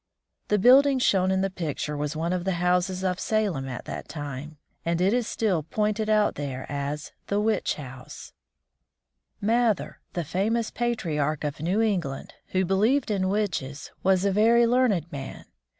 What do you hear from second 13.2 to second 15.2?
witches, was a very learned